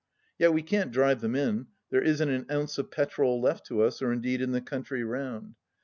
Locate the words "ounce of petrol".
2.49-3.39